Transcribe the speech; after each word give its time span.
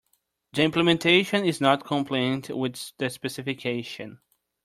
The 0.53 0.63
implementation 0.63 1.45
is 1.45 1.61
not 1.61 1.85
compliant 1.85 2.49
with 2.49 2.75
the 2.97 3.07
specification. 3.11 4.19